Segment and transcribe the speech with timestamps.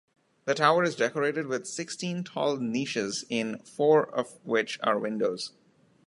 [0.45, 5.51] The tower is decorated with sixteen tall niches, in four of which are windows.